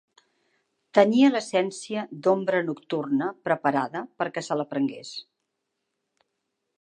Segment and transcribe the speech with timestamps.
[0.99, 5.13] Tenia l'essència d'ombra nocturna preparada perquè se la prengués.